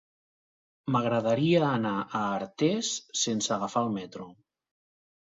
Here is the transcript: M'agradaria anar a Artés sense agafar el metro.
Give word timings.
M'agradaria 0.95 1.61
anar 1.69 1.93
a 1.99 2.23
Artés 2.39 2.93
sense 3.27 3.57
agafar 3.61 3.89
el 3.89 3.97
metro. 4.03 4.31